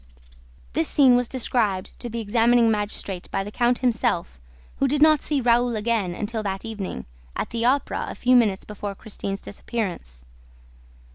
This 0.73 0.87
scene 0.87 1.15
was 1.15 1.29
described 1.29 1.91
to 1.99 2.09
the 2.09 2.19
examining 2.19 2.71
magistrate 2.71 3.29
by 3.29 3.43
the 3.43 3.51
count 3.51 3.77
himself, 3.85 4.39
who 4.77 4.87
did 4.87 4.99
not 4.99 5.21
see 5.21 5.39
Raoul 5.41 5.75
again 5.75 6.15
until 6.15 6.41
that 6.41 6.65
evening, 6.65 7.05
at 7.35 7.51
the 7.51 7.65
Opera, 7.65 8.07
a 8.09 8.15
few 8.15 8.35
minutes 8.35 8.65
before 8.65 8.95
Christine's 8.95 9.41
disappearance. 9.41 10.25